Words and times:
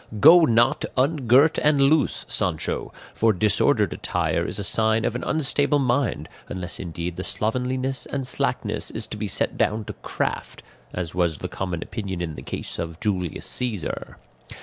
"Go 0.19 0.45
not 0.45 0.83
ungirt 0.97 1.59
and 1.59 1.79
loose, 1.83 2.25
Sancho; 2.27 2.91
for 3.13 3.31
disordered 3.33 3.93
attire 3.93 4.47
is 4.47 4.57
a 4.57 4.63
sign 4.63 5.05
of 5.05 5.13
an 5.13 5.23
unstable 5.23 5.77
mind, 5.77 6.27
unless 6.49 6.79
indeed 6.79 7.17
the 7.17 7.23
slovenliness 7.23 8.07
and 8.07 8.25
slackness 8.25 8.89
is 8.89 9.05
to 9.05 9.15
be 9.15 9.27
set 9.27 9.59
down 9.59 9.85
to 9.85 9.93
craft, 9.93 10.63
as 10.91 11.13
was 11.13 11.37
the 11.37 11.47
common 11.47 11.83
opinion 11.83 12.19
in 12.19 12.33
the 12.33 12.41
case 12.41 12.79
of 12.79 12.99
Julius 12.99 13.45
Caesar. 13.45 14.17